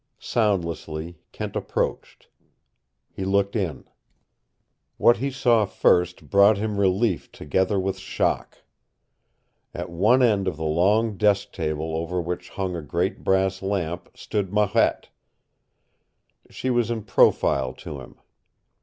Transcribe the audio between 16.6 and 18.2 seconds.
was in profile to him.